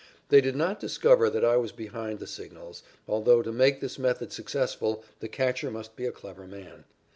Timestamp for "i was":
1.45-1.71